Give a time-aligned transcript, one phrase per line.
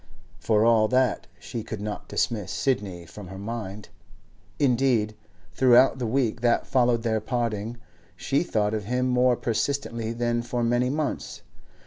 [0.39, 3.89] For all that, she could not dismiss Sidney from her mind;
[4.57, 5.13] indeed,
[5.53, 7.77] throughout the week that followed their parting,
[8.15, 11.43] she thought of him more persistently than for many months.